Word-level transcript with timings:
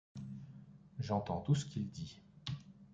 J’entends 0.97 1.41
tout 1.41 1.53
ce 1.53 1.63
qu’il 1.63 1.91
dit. 1.91 2.23